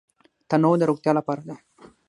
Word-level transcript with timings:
تنوع 0.49 0.75
د 0.79 0.83
روغتیا 0.89 1.11
لپاره 1.19 1.41
ده. 1.49 1.55